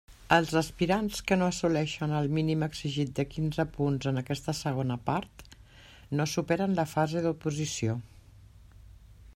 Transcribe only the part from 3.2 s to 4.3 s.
quinze punts en